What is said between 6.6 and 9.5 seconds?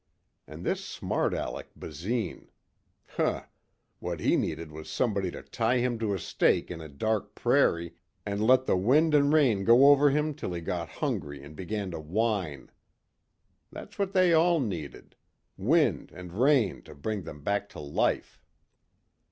in a dark prairie and let the wind and